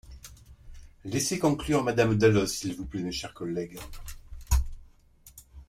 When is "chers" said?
3.11-3.35